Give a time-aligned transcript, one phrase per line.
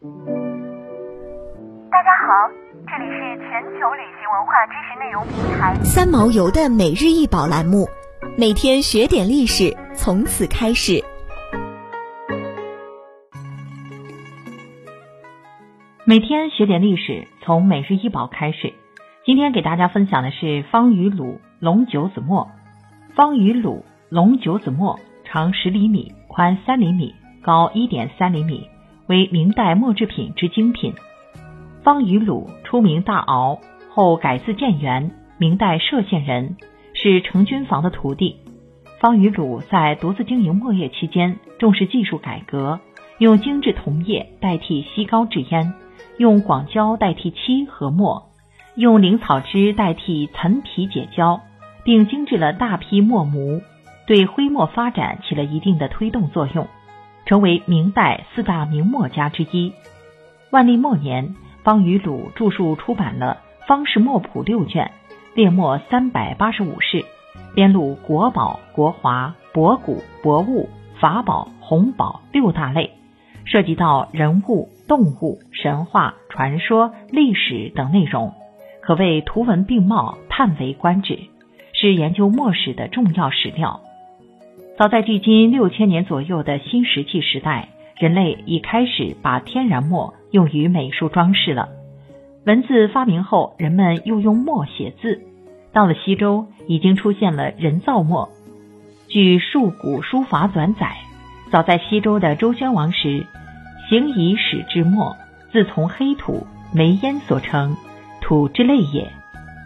[0.00, 0.06] 大
[2.04, 2.48] 家好，
[2.86, 7.88] 这里是全球旅行文化知识内容平台三毛游的每日一宝栏目，
[8.38, 11.02] 每天学点历史，从此开始。
[16.04, 18.72] 每天学点历史，从每日一宝开始。
[19.24, 22.48] 今天给大家分享的是方与鲁龙九子墨。
[23.16, 28.70] 方与鲁龙九子墨长十厘米，宽三厘米，高一点三厘米，
[29.08, 30.94] 为明代墨制品之精品。
[31.82, 36.56] 方与鲁出名大敖，后改字建元，明代歙县人，
[36.92, 38.36] 是成均房的徒弟。
[39.00, 42.80] 方与鲁在独自经营墨业期间，重视技术改革，
[43.18, 45.72] 用精制铜液代替锡膏制烟，
[46.18, 48.24] 用广胶代替漆和墨。
[48.74, 51.40] 用灵草汁代替陈皮解胶，
[51.82, 53.60] 并精制了大批墨模，
[54.06, 56.68] 对徽墨发展起了一定的推动作用，
[57.28, 59.74] 成为明代四大名墨家之一。
[60.50, 64.92] 万历末年，方与鲁著述出版了《方士墨谱》六卷，
[65.34, 67.04] 列墨三百八十五式，
[67.54, 72.92] 编录国宝、国华、博古、博物、法宝、红宝六大类，
[73.44, 78.32] 涉及到人物、动物、神话、传说、历史等内容。
[78.80, 81.18] 可谓图文并茂，叹为观止，
[81.74, 83.82] 是研究墨史的重要史料。
[84.78, 91.68] 早在距今六千年左右的新石器时代，人类已开始把天然墨用于美术装饰了。
[92.46, 95.20] 文字发明后，人们又用墨写字。
[95.72, 98.28] 到了西周，已经出现了人造墨。
[99.08, 100.98] 据《述古书法纂》载，
[101.50, 103.26] 早在西周的周宣王时，
[103.90, 105.16] 行以史之墨，
[105.50, 107.76] 自从黑土、煤烟所成。
[108.20, 109.10] 土之类也，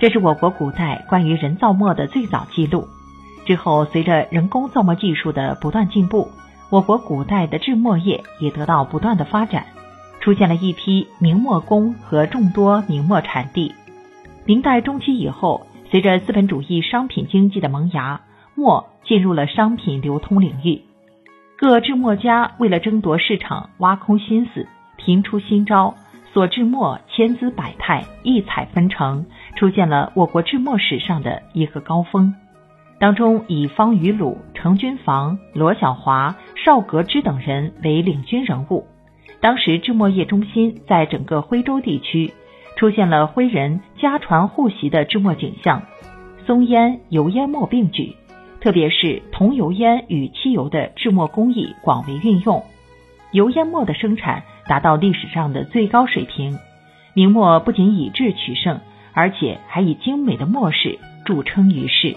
[0.00, 2.88] 这是我国古代关于人造墨的最早记录。
[3.46, 6.28] 之后，随着人工造墨技术的不断进步，
[6.68, 9.64] 我国古代的制墨业也得到不断的发展，
[10.20, 13.72] 出现了一批明墨工和众多明墨产地。
[14.44, 18.20] 明代中期以后，随着资本主义商品经济的萌芽，
[18.54, 20.82] 墨进入了商品流通领域。
[21.56, 25.94] 各制墨家为了争夺市场，挖空心思，频出新招。
[26.32, 29.24] 所制墨千姿百态，异彩纷呈，
[29.56, 32.34] 出现了我国制墨史上的一个高峰。
[32.98, 38.86] 当中以方舆鲁、程君房、罗小华、邵格之等人为领军人物。
[39.40, 42.32] 当时制墨业中心在整个徽州地区，
[42.76, 45.82] 出现了徽人家传户习的制墨景象，
[46.46, 48.16] 松烟、油烟墨并举，
[48.60, 52.64] 特别是桐油烟与漆油的制墨工艺广为运用，
[53.32, 54.42] 油烟墨的生产。
[54.68, 56.58] 达到历史上的最高水平，
[57.14, 58.80] 明末不仅以质取胜，
[59.12, 62.16] 而且还以精美的墨饰著称于世。